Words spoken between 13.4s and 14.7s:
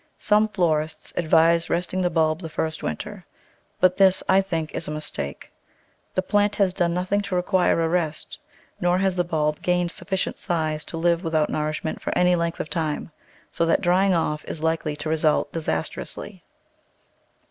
so that drying off is